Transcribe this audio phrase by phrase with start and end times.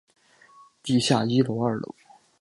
[0.81, 1.93] 地下一楼二楼